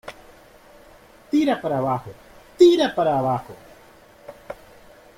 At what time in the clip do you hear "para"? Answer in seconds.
1.61-1.77, 2.95-3.19